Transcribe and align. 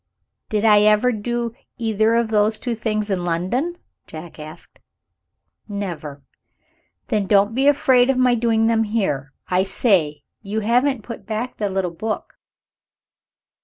"Did 0.49 0.65
I 0.65 0.79
ever 0.81 1.11
do 1.11 1.53
either 1.77 2.15
of 2.15 2.29
those 2.29 2.57
two 2.57 2.73
things 2.73 3.11
in 3.11 3.23
London?" 3.23 3.77
Jack 4.07 4.39
asked. 4.39 4.79
"Never." 5.67 6.23
"Then 7.09 7.27
don't 7.27 7.53
be 7.53 7.67
afraid 7.67 8.09
of 8.09 8.17
my 8.17 8.33
doing 8.33 8.65
them 8.65 8.81
here. 8.85 9.31
I 9.49 9.61
say! 9.61 10.23
you 10.41 10.61
haven't 10.61 11.03
put 11.03 11.27
back 11.27 11.57
the 11.57 11.69
little 11.69 11.91
book." 11.91 12.33